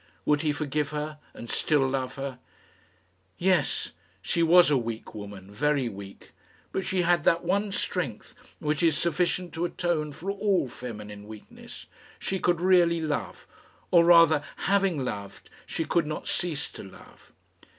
[0.25, 2.39] Would he forgive her and still love her?
[3.37, 6.31] Yes; she was a weak woman very weak;
[6.71, 11.85] but she had that one strength which is sufficient to atone for all feminine weakness
[12.17, 13.45] she could really love;
[13.91, 17.31] or rather, having loved, she could not cease to love.